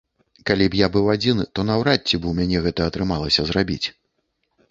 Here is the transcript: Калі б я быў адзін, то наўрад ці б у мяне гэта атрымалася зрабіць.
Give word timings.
Калі 0.49 0.65
б 0.75 0.77
я 0.79 0.87
быў 0.95 1.09
адзін, 1.15 1.43
то 1.57 1.65
наўрад 1.67 2.01
ці 2.09 2.19
б 2.23 2.29
у 2.31 2.33
мяне 2.39 2.57
гэта 2.65 2.81
атрымалася 2.93 3.41
зрабіць. 3.51 3.87